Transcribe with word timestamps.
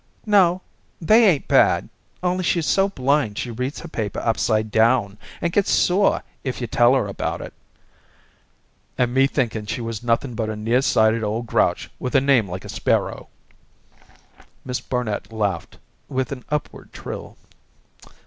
"No, 0.25 0.63
they 0.99 1.29
ain't 1.29 1.47
bad. 1.47 1.87
Only 2.23 2.43
she's 2.43 2.65
so 2.65 2.89
blind 2.89 3.37
she 3.37 3.51
reads 3.51 3.81
her 3.81 3.87
paper 3.87 4.19
upside 4.19 4.71
down 4.71 5.19
and 5.39 5.53
gets 5.53 5.69
sore 5.69 6.23
if 6.43 6.59
you 6.59 6.65
tell 6.65 6.95
her 6.95 7.05
about 7.05 7.39
it." 7.39 7.53
"And 8.97 9.13
me 9.13 9.27
thinking 9.27 9.67
she 9.67 9.79
was 9.79 10.01
nothing 10.03 10.33
but 10.33 10.49
a 10.49 10.55
near 10.55 10.81
sighted 10.81 11.23
old 11.23 11.45
grouch 11.45 11.91
with 11.99 12.15
a 12.15 12.19
name 12.19 12.49
like 12.49 12.65
a 12.65 12.67
sparrow." 12.69 13.27
Miss 14.65 14.81
Barnet 14.81 15.31
laughed 15.31 15.77
with 16.09 16.31
an 16.31 16.45
upward 16.49 16.91
trill. 16.93 17.37